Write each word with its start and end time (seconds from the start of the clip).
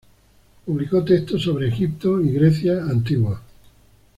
Publicó 0.65 1.05
textos 1.05 1.43
sobre 1.43 1.67
Egipto 1.67 2.19
y 2.21 2.31
Grecia 2.31 2.85
antiguos. 2.85 3.37